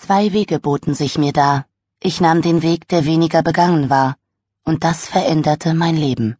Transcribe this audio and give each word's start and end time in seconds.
Zwei 0.00 0.32
Wege 0.32 0.58
boten 0.60 0.94
sich 0.94 1.18
mir 1.18 1.32
dar. 1.32 1.66
Ich 2.00 2.20
nahm 2.20 2.40
den 2.40 2.62
Weg, 2.62 2.88
der 2.88 3.04
weniger 3.04 3.42
begangen 3.42 3.90
war, 3.90 4.16
und 4.64 4.84
das 4.84 5.06
veränderte 5.06 5.74
mein 5.74 5.96
Leben. 5.96 6.36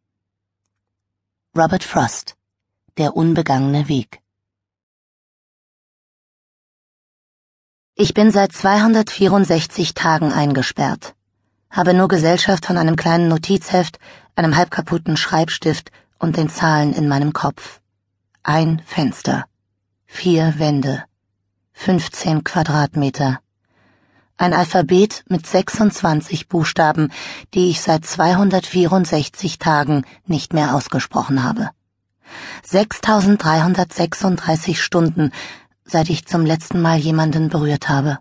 Robert 1.56 1.82
Frost 1.82 2.36
Der 2.96 3.16
unbegangene 3.16 3.88
Weg 3.88 4.20
Ich 7.94 8.14
bin 8.14 8.30
seit 8.30 8.52
264 8.52 9.92
Tagen 9.92 10.32
eingesperrt, 10.32 11.14
habe 11.68 11.94
nur 11.94 12.08
Gesellschaft 12.08 12.64
von 12.64 12.78
einem 12.78 12.94
kleinen 12.94 13.28
Notizheft, 13.28 13.98
einem 14.36 14.56
halbkaputten 14.56 15.16
Schreibstift 15.16 15.90
und 16.18 16.36
den 16.36 16.48
Zahlen 16.48 16.94
in 16.94 17.08
meinem 17.08 17.32
Kopf. 17.32 17.80
Ein 18.44 18.80
Fenster, 18.86 19.46
vier 20.06 20.58
Wände, 20.58 21.04
15 21.72 22.44
Quadratmeter 22.44 23.40
ein 24.38 24.54
Alphabet 24.54 25.24
mit 25.28 25.46
26 25.46 26.48
Buchstaben, 26.48 27.12
die 27.54 27.70
ich 27.70 27.82
seit 27.82 28.06
264 28.06 29.58
Tagen 29.58 30.04
nicht 30.26 30.54
mehr 30.54 30.74
ausgesprochen 30.74 31.42
habe. 31.42 31.70
6336 32.62 34.80
Stunden, 34.80 35.32
seit 35.84 36.08
ich 36.08 36.26
zum 36.26 36.46
letzten 36.46 36.80
Mal 36.80 36.98
jemanden 36.98 37.48
berührt 37.48 37.88
habe. 37.88 38.18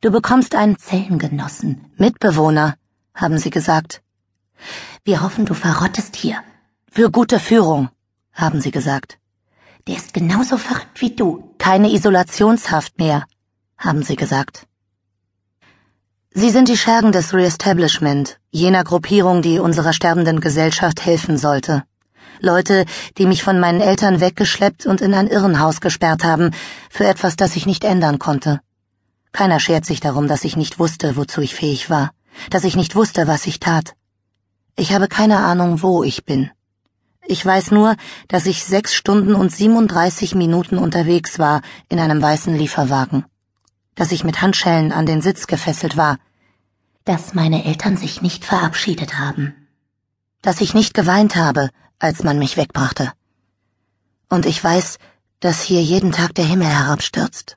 Du 0.00 0.10
bekommst 0.10 0.54
einen 0.54 0.78
Zellengenossen, 0.78 1.92
Mitbewohner, 1.96 2.76
haben 3.14 3.38
sie 3.38 3.50
gesagt. 3.50 4.02
Wir 5.04 5.22
hoffen, 5.22 5.46
du 5.46 5.54
verrottest 5.54 6.16
hier. 6.16 6.38
Für 6.90 7.10
gute 7.10 7.38
Führung, 7.38 7.90
haben 8.32 8.60
sie 8.60 8.70
gesagt. 8.70 9.18
Der 9.86 9.96
ist 9.96 10.14
genauso 10.14 10.56
verrückt 10.56 11.00
wie 11.00 11.14
du. 11.14 11.54
Keine 11.58 11.92
Isolationshaft 11.92 12.98
mehr, 12.98 13.24
haben 13.78 14.02
sie 14.02 14.16
gesagt. 14.16 14.66
Sie 16.36 16.50
sind 16.50 16.68
die 16.68 16.76
Schergen 16.76 17.12
des 17.12 17.32
Reestablishment, 17.32 18.40
jener 18.50 18.82
Gruppierung, 18.82 19.40
die 19.40 19.60
unserer 19.60 19.92
sterbenden 19.92 20.40
Gesellschaft 20.40 21.06
helfen 21.06 21.38
sollte. 21.38 21.84
Leute, 22.40 22.86
die 23.18 23.26
mich 23.26 23.44
von 23.44 23.60
meinen 23.60 23.80
Eltern 23.80 24.20
weggeschleppt 24.20 24.84
und 24.86 25.00
in 25.00 25.14
ein 25.14 25.28
Irrenhaus 25.28 25.80
gesperrt 25.80 26.24
haben, 26.24 26.50
für 26.90 27.06
etwas, 27.06 27.36
das 27.36 27.54
ich 27.54 27.66
nicht 27.66 27.84
ändern 27.84 28.18
konnte. 28.18 28.60
Keiner 29.30 29.60
schert 29.60 29.84
sich 29.84 30.00
darum, 30.00 30.26
dass 30.26 30.42
ich 30.42 30.56
nicht 30.56 30.80
wusste, 30.80 31.14
wozu 31.16 31.40
ich 31.40 31.54
fähig 31.54 31.88
war, 31.88 32.10
dass 32.50 32.64
ich 32.64 32.74
nicht 32.74 32.96
wusste, 32.96 33.28
was 33.28 33.46
ich 33.46 33.60
tat. 33.60 33.94
Ich 34.74 34.92
habe 34.92 35.06
keine 35.06 35.38
Ahnung, 35.38 35.82
wo 35.82 36.02
ich 36.02 36.24
bin. 36.24 36.50
Ich 37.26 37.46
weiß 37.46 37.70
nur, 37.70 37.94
dass 38.26 38.46
ich 38.46 38.64
sechs 38.64 38.92
Stunden 38.92 39.34
und 39.34 39.54
37 39.54 40.34
Minuten 40.34 40.78
unterwegs 40.78 41.38
war 41.38 41.62
in 41.88 42.00
einem 42.00 42.20
weißen 42.20 42.56
Lieferwagen 42.56 43.24
dass 43.94 44.12
ich 44.12 44.24
mit 44.24 44.42
Handschellen 44.42 44.92
an 44.92 45.06
den 45.06 45.22
Sitz 45.22 45.46
gefesselt 45.46 45.96
war, 45.96 46.18
dass 47.04 47.34
meine 47.34 47.64
Eltern 47.64 47.96
sich 47.96 48.22
nicht 48.22 48.44
verabschiedet 48.44 49.18
haben, 49.18 49.54
dass 50.42 50.60
ich 50.60 50.74
nicht 50.74 50.94
geweint 50.94 51.36
habe, 51.36 51.70
als 51.98 52.22
man 52.22 52.38
mich 52.38 52.56
wegbrachte. 52.56 53.12
Und 54.28 54.46
ich 54.46 54.62
weiß, 54.62 54.98
dass 55.40 55.62
hier 55.62 55.82
jeden 55.82 56.12
Tag 56.12 56.34
der 56.34 56.46
Himmel 56.46 56.68
herabstürzt. 56.68 57.56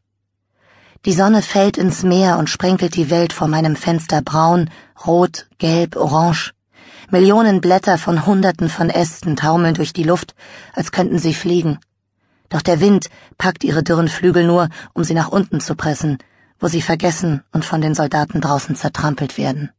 Die 1.06 1.14
Sonne 1.14 1.42
fällt 1.42 1.78
ins 1.78 2.04
Meer 2.04 2.38
und 2.38 2.50
sprenkelt 2.50 2.96
die 2.96 3.10
Welt 3.10 3.32
vor 3.32 3.48
meinem 3.48 3.76
Fenster 3.76 4.22
braun, 4.22 4.70
rot, 5.06 5.48
gelb, 5.58 5.96
orange. 5.96 6.54
Millionen 7.10 7.62
Blätter 7.62 7.98
von 7.98 8.26
Hunderten 8.26 8.68
von 8.68 8.90
Ästen 8.90 9.38
taumeln 9.38 9.76
durch 9.76 9.94
die 9.94 10.04
Luft, 10.04 10.36
als 10.74 10.92
könnten 10.92 11.20
sie 11.20 11.34
fliegen. 11.34 11.80
Doch 12.50 12.62
der 12.62 12.80
Wind 12.80 13.10
packt 13.38 13.64
ihre 13.64 13.84
dürren 13.84 14.08
Flügel 14.08 14.46
nur, 14.46 14.70
um 14.94 15.04
sie 15.04 15.14
nach 15.14 15.30
unten 15.30 15.60
zu 15.60 15.76
pressen, 15.76 16.18
wo 16.60 16.68
sie 16.68 16.82
vergessen 16.82 17.44
und 17.52 17.66
von 17.66 17.82
den 17.82 17.94
Soldaten 17.94 18.42
draußen 18.42 18.76
zertrampelt 18.76 19.38
werden. 19.38 19.72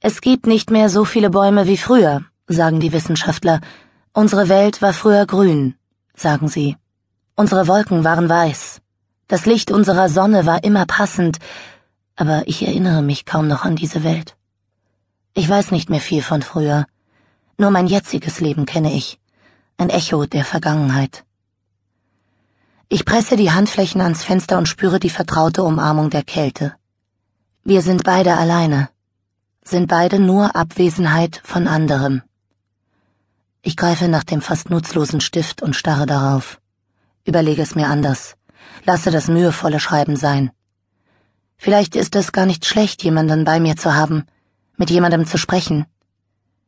Es 0.00 0.20
gibt 0.20 0.46
nicht 0.46 0.70
mehr 0.70 0.88
so 0.88 1.04
viele 1.04 1.30
Bäume 1.30 1.66
wie 1.66 1.76
früher, 1.76 2.22
sagen 2.48 2.80
die 2.80 2.92
Wissenschaftler. 2.92 3.60
Unsere 4.12 4.48
Welt 4.48 4.82
war 4.82 4.92
früher 4.92 5.26
grün, 5.26 5.74
sagen 6.14 6.48
sie. 6.48 6.76
Unsere 7.36 7.68
Wolken 7.68 8.04
waren 8.04 8.28
weiß. 8.28 8.80
Das 9.28 9.46
Licht 9.46 9.70
unserer 9.70 10.08
Sonne 10.08 10.44
war 10.44 10.64
immer 10.64 10.86
passend, 10.86 11.38
aber 12.16 12.42
ich 12.46 12.66
erinnere 12.66 13.02
mich 13.02 13.24
kaum 13.24 13.46
noch 13.48 13.64
an 13.64 13.76
diese 13.76 14.02
Welt. 14.02 14.36
Ich 15.34 15.48
weiß 15.48 15.70
nicht 15.70 15.88
mehr 15.88 16.00
viel 16.00 16.22
von 16.22 16.42
früher. 16.42 16.86
Nur 17.56 17.70
mein 17.70 17.86
jetziges 17.86 18.40
Leben 18.40 18.66
kenne 18.66 18.92
ich 18.92 19.18
ein 19.76 19.90
Echo 19.90 20.26
der 20.26 20.44
Vergangenheit. 20.44 21.24
Ich 22.88 23.04
presse 23.04 23.36
die 23.36 23.50
Handflächen 23.50 24.00
ans 24.00 24.22
Fenster 24.22 24.58
und 24.58 24.68
spüre 24.68 25.00
die 25.00 25.10
vertraute 25.10 25.62
Umarmung 25.62 26.10
der 26.10 26.22
Kälte. 26.22 26.74
Wir 27.64 27.80
sind 27.80 28.04
beide 28.04 28.36
alleine, 28.36 28.90
sind 29.64 29.86
beide 29.88 30.18
nur 30.18 30.54
Abwesenheit 30.54 31.40
von 31.44 31.68
anderem. 31.68 32.22
Ich 33.62 33.76
greife 33.76 34.08
nach 34.08 34.24
dem 34.24 34.42
fast 34.42 34.70
nutzlosen 34.70 35.20
Stift 35.20 35.62
und 35.62 35.74
starre 35.76 36.06
darauf. 36.06 36.60
Überlege 37.24 37.62
es 37.62 37.74
mir 37.74 37.88
anders, 37.88 38.36
lasse 38.84 39.10
das 39.10 39.28
mühevolle 39.28 39.80
Schreiben 39.80 40.16
sein. 40.16 40.50
Vielleicht 41.56 41.94
ist 41.96 42.16
es 42.16 42.32
gar 42.32 42.46
nicht 42.46 42.66
schlecht, 42.66 43.04
jemanden 43.04 43.44
bei 43.44 43.60
mir 43.60 43.76
zu 43.76 43.94
haben, 43.94 44.26
mit 44.76 44.90
jemandem 44.90 45.26
zu 45.26 45.38
sprechen. 45.38 45.86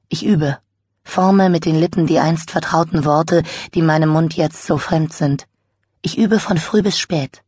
Ich 0.09 0.25
übe 0.25 0.59
forme 1.05 1.49
mit 1.51 1.65
den 1.65 1.79
Lippen 1.79 2.07
die 2.07 2.19
einst 2.19 2.51
vertrauten 2.51 3.05
Worte, 3.05 3.43
die 3.75 3.83
meinem 3.83 4.09
Mund 4.09 4.35
jetzt 4.35 4.67
so 4.67 4.79
fremd 4.79 5.13
sind. 5.13 5.47
Ich 6.03 6.19
übe 6.19 6.41
von 6.41 6.59
früh 6.59 6.83
bis 6.83 6.99
spät. 6.99 7.43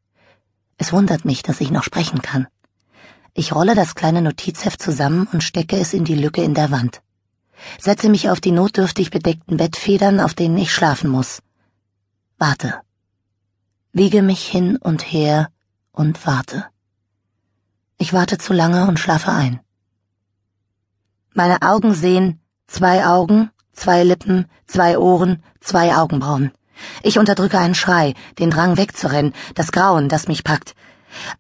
Es 0.79 0.93
wundert 0.93 1.25
mich, 1.25 1.43
dass 1.43 1.61
ich 1.61 1.71
noch 1.71 1.83
sprechen 1.83 2.23
kann. 2.23 2.47
Ich 3.35 3.55
rolle 3.55 3.75
das 3.75 3.95
kleine 3.95 4.23
Notizheft 4.23 4.81
zusammen 4.81 5.29
und 5.33 5.43
stecke 5.43 5.77
es 5.79 5.93
in 5.93 6.05
die 6.05 6.15
Lücke 6.15 6.43
in 6.43 6.55
der 6.55 6.71
Wand. 6.71 7.03
Setze 7.79 8.09
mich 8.09 8.31
auf 8.31 8.41
die 8.41 8.53
notdürftig 8.53 9.11
bedeckten 9.11 9.57
Bettfedern, 9.57 10.21
auf 10.21 10.35
denen 10.35 10.57
ich 10.59 10.73
schlafen 10.73 11.11
muss. 11.11 11.43
Warte. 12.39 12.81
Wiege 13.93 14.23
mich 14.23 14.47
hin 14.47 14.77
und 14.77 15.03
her 15.11 15.49
und 15.93 16.27
warte. 16.27 16.67
Ich 17.99 18.13
warte 18.13 18.37
zu 18.37 18.53
lange 18.53 18.87
und 18.87 18.99
schlafe 18.99 19.33
ein. 19.33 19.61
Meine 21.33 21.63
Augen 21.63 21.95
sehen, 21.95 22.41
Zwei 22.67 23.07
Augen, 23.07 23.51
zwei 23.73 24.03
Lippen, 24.03 24.47
zwei 24.67 24.99
Ohren, 24.99 25.43
zwei 25.61 25.97
Augenbrauen. 25.97 26.53
Ich 27.03 27.19
unterdrücke 27.19 27.59
einen 27.59 27.75
Schrei, 27.75 28.15
den 28.39 28.51
Drang 28.51 28.77
wegzurennen, 28.77 29.33
das 29.55 29.73
Grauen, 29.73 30.09
das 30.09 30.29
mich 30.29 30.45
packt. 30.45 30.75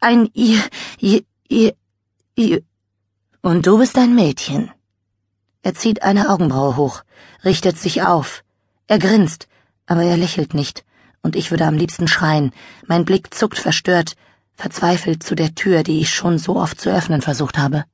Ein 0.01 0.31
ihr, 0.33 0.61
ihr, 0.99 1.23
ihr, 1.49 1.75
ihr. 2.35 2.63
Und 3.43 3.67
du 3.67 3.79
bist 3.79 3.99
ein 3.99 4.15
Mädchen. 4.15 4.71
Er 5.63 5.75
zieht 5.75 6.03
eine 6.03 6.31
Augenbraue 6.31 6.77
hoch, 6.77 7.03
richtet 7.45 7.79
sich 7.79 8.03
auf. 8.03 8.45
Er 8.87 8.99
grinst, 8.99 9.49
aber 9.87 10.05
er 10.05 10.17
lächelt 10.17 10.55
nicht, 10.55 10.85
und 11.23 11.35
ich 11.37 11.51
würde 11.51 11.67
am 11.67 11.75
liebsten 11.75 12.09
schreien. 12.09 12.53
Mein 12.87 13.05
Blick 13.05 13.35
zuckt 13.35 13.59
verstört, 13.59 14.15
verzweifelt 14.55 15.23
zu 15.23 15.35
der 15.35 15.55
Tür, 15.55 15.83
die 15.83 16.01
ich 16.01 16.15
schon 16.15 16.39
so 16.39 16.57
oft 16.57 16.81
zu 16.81 16.91
öffnen 16.91 17.21
versucht 17.21 17.59
habe. 17.59 17.85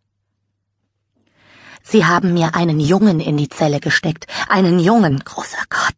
Sie 1.83 2.07
haben 2.07 2.33
mir 2.33 2.55
einen 2.55 2.81
Jungen 2.81 3.21
in 3.21 3.37
die 3.37 3.49
Zelle 3.49 3.81
gesteckt. 3.81 4.27
Einen 4.49 4.79
Jungen, 4.79 5.19
großer 5.19 5.65
Gott. 5.69 5.97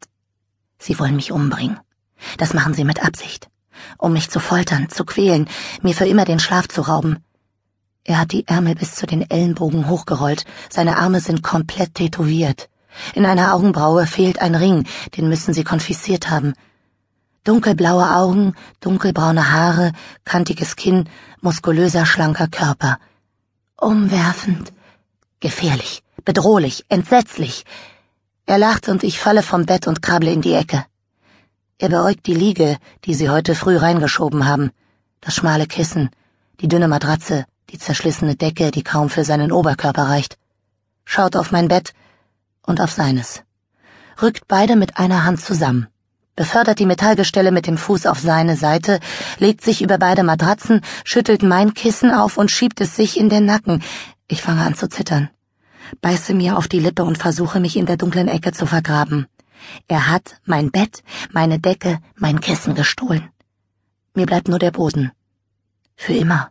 Sie 0.79 0.99
wollen 0.99 1.17
mich 1.17 1.33
umbringen. 1.33 1.79
Das 2.39 2.55
machen 2.55 2.75
Sie 2.75 2.85
mit 2.85 3.05
Absicht. 3.05 3.49
Um 3.99 4.13
mich 4.13 4.31
zu 4.31 4.41
foltern, 4.41 4.89
zu 4.89 5.05
quälen, 5.05 5.49
mir 5.83 5.95
für 5.95 6.07
immer 6.07 6.25
den 6.25 6.39
Schlaf 6.39 6.69
zu 6.69 6.83
rauben. 6.83 7.23
Er 8.05 8.19
hat 8.19 8.33
die 8.33 8.47
Ärmel 8.47 8.75
bis 8.75 8.95
zu 8.95 9.07
den 9.07 9.29
Ellenbogen 9.31 9.89
hochgerollt, 9.89 10.45
seine 10.69 10.99
Arme 10.99 11.21
sind 11.21 11.43
komplett 11.43 11.95
tätowiert. 11.95 12.69
In 13.15 13.27
einer 13.27 13.55
Augenbraue 13.55 14.07
fehlt 14.07 14.41
ein 14.41 14.55
Ring, 14.55 14.87
den 15.17 15.29
müssen 15.29 15.55
sie 15.55 15.65
konfisziert 15.65 16.31
haben. 16.31 16.53
Dunkelblaue 17.45 18.15
Augen, 18.15 18.55
dunkelbraune 18.81 19.53
Haare, 19.53 19.93
kantiges 20.25 20.77
Kinn, 20.77 21.09
muskulöser, 21.41 22.07
schlanker 22.07 22.49
Körper. 22.49 22.99
Umwerfend, 23.77 24.73
Gefährlich, 25.45 26.03
bedrohlich, 26.25 26.87
entsetzlich. 26.89 27.67
Er 28.47 28.57
lacht 28.57 28.89
und 28.89 29.05
ich 29.05 29.21
falle 29.21 29.43
vom 29.43 29.67
Bett 29.67 29.87
und 29.87 30.01
krabble 30.01 30.33
in 30.33 30.41
die 30.41 30.55
Ecke. 30.55 30.87
Er 31.77 31.91
beäugt 31.91 32.25
die 32.25 32.33
Liege, 32.33 32.79
die 33.05 33.13
sie 33.13 33.29
heute 33.29 33.55
früh 33.55 33.77
reingeschoben 33.77 34.47
haben, 34.47 34.71
das 35.21 35.35
schmale 35.35 35.67
Kissen, 35.67 36.09
die 36.63 36.69
dünne 36.69 36.89
Matratze, 36.89 37.45
die 37.69 37.79
zerschlissene 37.79 38.37
Decke, 38.37 38.71
die 38.71 38.83
kaum 38.83 39.11
für 39.11 39.23
seinen 39.23 39.53
Oberkörper 39.53 40.05
reicht, 40.05 40.39
schaut 41.05 41.37
auf 41.37 41.53
mein 41.53 41.69
Bett 41.69 41.93
und 42.63 42.81
auf 42.81 42.93
seines, 42.93 43.43
rückt 44.23 44.49
beide 44.49 44.77
mit 44.77 44.97
einer 44.97 45.25
Hand 45.25 45.43
zusammen, 45.43 45.89
befördert 46.37 46.79
die 46.79 46.87
Metallgestelle 46.87 47.53
mit 47.53 47.67
dem 47.67 47.77
Fuß 47.77 48.07
auf 48.07 48.19
seine 48.19 48.57
Seite, 48.57 48.99
legt 49.39 49.63
sich 49.63 49.83
über 49.83 49.99
beide 49.99 50.23
Matratzen, 50.23 50.81
schüttelt 51.05 51.43
mein 51.43 51.75
Kissen 51.75 52.13
auf 52.13 52.39
und 52.39 52.51
schiebt 52.51 52.81
es 52.81 52.97
sich 52.97 53.21
in 53.21 53.29
den 53.29 53.45
Nacken. 53.45 53.83
Ich 54.29 54.43
fange 54.43 54.63
an 54.63 54.75
zu 54.75 54.89
zittern 54.89 55.31
beiße 56.01 56.35
mir 56.35 56.57
auf 56.57 56.69
die 56.69 56.81
Lippe 56.81 57.05
und 57.05 57.19
versuche 57.19 57.61
mich 57.61 57.77
in 57.77 57.87
der 57.87 57.97
dunklen 57.97 58.29
Ecke 58.29 58.53
zu 58.53 58.67
vergraben. 58.67 59.27
Er 59.89 60.09
hat 60.09 60.41
mein 60.45 60.71
Bett, 60.71 61.03
meine 61.33 61.59
Decke, 61.59 61.99
mein 62.17 62.41
Kissen 62.41 62.75
gestohlen. 62.75 63.31
Mir 64.15 64.27
bleibt 64.27 64.49
nur 64.49 64.59
der 64.59 64.71
Boden, 64.71 65.13
Für 65.97 66.13
immer. 66.13 66.51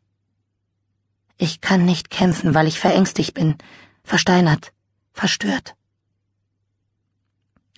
Ich 1.38 1.62
kann 1.62 1.86
nicht 1.86 2.10
kämpfen, 2.10 2.54
weil 2.54 2.68
ich 2.68 2.80
verängstigt 2.80 3.34
bin, 3.34 3.56
versteinert, 4.04 4.72
verstört. 5.12 5.76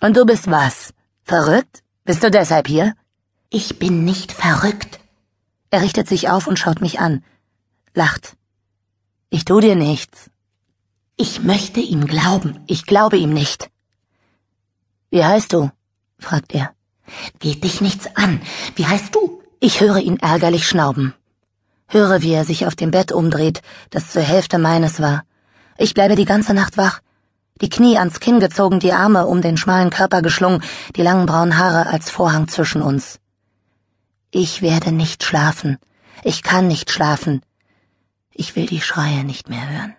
Und 0.01 0.15
du 0.15 0.25
bist 0.25 0.50
was? 0.50 0.94
Verrückt? 1.24 1.83
Bist 2.03 2.21
du 2.24 2.30
deshalb 2.30 2.68
hier? 2.68 2.95
Ich 3.50 3.80
bin 3.80 4.03
nicht 4.03 4.31
verrückt. 4.31 5.00
Er 5.71 5.81
richtet 5.81 6.07
sich 6.07 6.30
auf 6.30 6.45
und 6.45 6.59
schaut 6.59 6.81
mich 6.81 7.00
an, 7.00 7.24
lacht. 7.95 8.38
Ich 9.35 9.43
tu 9.43 9.59
dir 9.59 9.75
nichts. 9.75 10.29
Ich 11.17 11.43
möchte 11.43 11.81
ihm 11.81 12.05
glauben. 12.07 12.61
Ich 12.67 12.85
glaube 12.85 13.17
ihm 13.17 13.33
nicht. 13.33 13.69
Wie 15.09 15.25
heißt 15.25 15.51
du? 15.51 15.71
fragt 16.17 16.55
er. 16.55 16.71
Geht 17.39 17.65
dich 17.65 17.81
nichts 17.81 18.07
an. 18.15 18.41
Wie 18.77 18.87
heißt 18.87 19.13
du? 19.13 19.41
Ich 19.59 19.81
höre 19.81 19.97
ihn 19.97 20.19
ärgerlich 20.19 20.65
schnauben. 20.65 21.13
Höre, 21.89 22.21
wie 22.21 22.31
er 22.31 22.45
sich 22.45 22.65
auf 22.65 22.77
dem 22.77 22.91
Bett 22.91 23.11
umdreht, 23.11 23.61
das 23.89 24.09
zur 24.09 24.21
Hälfte 24.21 24.57
meines 24.57 25.01
war. 25.01 25.23
Ich 25.77 25.93
bleibe 25.93 26.15
die 26.15 26.31
ganze 26.33 26.53
Nacht 26.53 26.77
wach, 26.77 27.01
die 27.59 27.67
Knie 27.67 27.97
ans 27.97 28.21
Kinn 28.21 28.39
gezogen, 28.39 28.79
die 28.79 28.93
Arme 28.93 29.27
um 29.27 29.41
den 29.41 29.57
schmalen 29.57 29.89
Körper 29.89 30.21
geschlungen, 30.21 30.63
die 30.95 31.01
langen 31.01 31.25
braunen 31.25 31.57
Haare 31.57 31.87
als 31.87 32.09
Vorhang 32.09 32.47
zwischen 32.47 32.81
uns. 32.81 33.19
Ich 34.31 34.61
werde 34.61 34.93
nicht 34.93 35.25
schlafen. 35.25 35.77
Ich 36.23 36.41
kann 36.41 36.69
nicht 36.69 36.89
schlafen. 36.89 37.41
Ich 38.37 38.55
will 38.57 38.65
die 38.65 38.81
Schreie 38.81 39.23
nicht 39.23 39.49
mehr 39.49 39.69
hören. 39.69 39.95